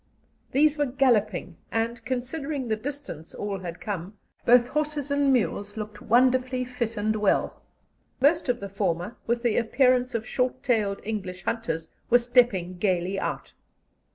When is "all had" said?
3.35-3.79